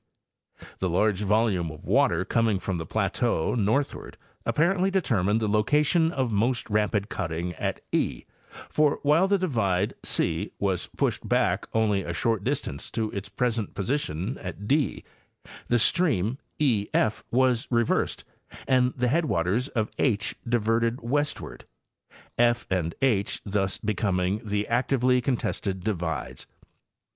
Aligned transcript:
The 0.79 0.89
large 0.89 1.21
volume 1.21 1.69
of 1.69 1.85
water 1.85 2.25
coming 2.25 2.57
from 2.57 2.79
the 2.79 2.87
plateau 2.87 3.53
northward 3.53 4.17
apparently 4.47 4.89
determined 4.89 5.39
the 5.39 5.47
location 5.47 6.11
of 6.11 6.31
most 6.31 6.67
rapid 6.71 7.07
cutting 7.07 7.53
at 7.53 7.81
e, 7.91 8.23
for 8.67 8.97
while 9.03 9.27
the 9.27 9.37
divide 9.37 9.93
¢ 10.03 10.51
was 10.57 10.87
pushed 10.87 11.29
back 11.29 11.67
only 11.71 12.01
a 12.01 12.15
short 12.15 12.43
distance 12.43 12.89
to 12.89 13.11
its 13.11 13.29
present 13.29 13.75
position 13.75 14.39
at 14.39 14.67
d, 14.67 15.03
the 15.67 15.77
stream 15.77 16.39
ef 16.59 17.23
was 17.29 17.67
reversed 17.69 18.23
and 18.67 18.95
the 18.97 19.07
headwaters 19.07 19.67
of 19.67 19.91
H 19.99 20.33
diverted 20.49 21.01
westward, 21.01 21.65
f 22.39 22.65
and 22.71 22.95
h 23.03 23.39
thus 23.45 23.77
becoming 23.77 24.41
the 24.43 24.67
actively 24.67 25.21
con 25.21 25.37
tested 25.37 25.81
divides. 25.83 26.47